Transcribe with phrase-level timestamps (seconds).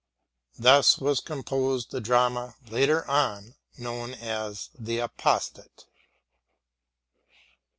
[0.57, 5.85] Thus was composed the drama later on known as The Apostate.